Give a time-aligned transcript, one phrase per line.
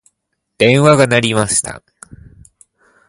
[0.57, 1.83] 電話が鳴りました。